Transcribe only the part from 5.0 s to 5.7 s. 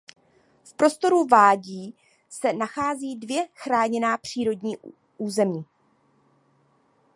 území.